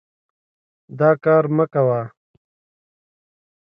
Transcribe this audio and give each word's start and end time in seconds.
دا 0.99 1.09
کار 1.23 1.43
مه 1.55 1.65
کوه. 1.73 2.01